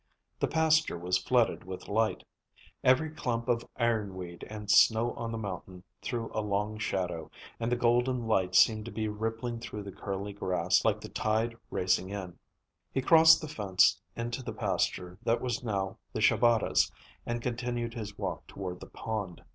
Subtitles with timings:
[0.39, 2.23] The pasture was flooded with light;
[2.83, 7.75] every clump of ironweed and snow on the mountain threw a long shadow, and the
[7.75, 12.39] golden light seemed to be rippling through the curly grass like the tide racing in.
[12.91, 16.91] He crossed the fence into the pasture that was now the Shabatas'
[17.27, 19.43] and continued his walk toward the pond.